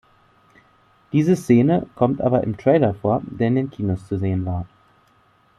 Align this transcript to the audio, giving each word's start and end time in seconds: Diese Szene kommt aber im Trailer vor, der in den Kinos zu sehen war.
Diese 1.11 1.35
Szene 1.35 1.85
kommt 1.93 2.21
aber 2.21 2.43
im 2.43 2.57
Trailer 2.57 2.95
vor, 2.95 3.21
der 3.23 3.49
in 3.49 3.55
den 3.55 3.69
Kinos 3.69 4.07
zu 4.07 4.17
sehen 4.17 4.43
war. 4.47 4.65